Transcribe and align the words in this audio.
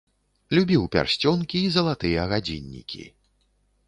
Любіў 0.57 0.85
пярсцёнкі 0.95 1.57
і 1.65 1.67
залатыя 1.75 2.21
гадзіннікі. 2.31 3.03